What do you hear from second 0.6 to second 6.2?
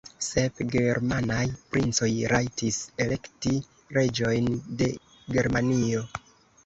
germanaj princoj rajtis elekti reĝojn de Germanio.